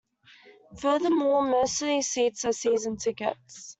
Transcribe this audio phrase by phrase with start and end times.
[0.79, 3.69] Furthermore, most of those seats are season tickets.